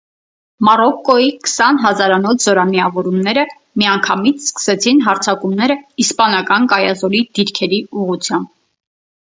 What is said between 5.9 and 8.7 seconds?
իսպանական կայազորի դիրքերի ուղղությամբ։